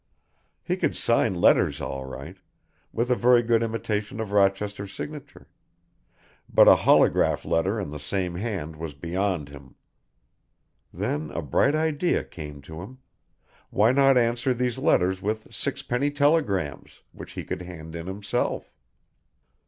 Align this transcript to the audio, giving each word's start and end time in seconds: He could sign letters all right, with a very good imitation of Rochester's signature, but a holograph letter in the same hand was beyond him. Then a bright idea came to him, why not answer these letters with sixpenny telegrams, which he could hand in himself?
He 0.63 0.77
could 0.77 0.97
sign 0.97 1.35
letters 1.35 1.79
all 1.79 2.05
right, 2.05 2.35
with 2.91 3.11
a 3.11 3.15
very 3.15 3.43
good 3.43 3.61
imitation 3.61 4.19
of 4.19 4.31
Rochester's 4.31 4.91
signature, 4.93 5.47
but 6.51 6.67
a 6.67 6.75
holograph 6.75 7.45
letter 7.45 7.79
in 7.79 7.91
the 7.91 7.99
same 7.99 8.33
hand 8.33 8.77
was 8.77 8.95
beyond 8.95 9.49
him. 9.49 9.75
Then 10.91 11.29
a 11.29 11.43
bright 11.43 11.75
idea 11.75 12.23
came 12.23 12.63
to 12.63 12.81
him, 12.81 12.97
why 13.69 13.91
not 13.91 14.17
answer 14.17 14.55
these 14.55 14.79
letters 14.79 15.21
with 15.21 15.53
sixpenny 15.53 16.09
telegrams, 16.09 17.03
which 17.11 17.33
he 17.33 17.43
could 17.43 17.61
hand 17.61 17.95
in 17.95 18.07
himself? 18.07 18.73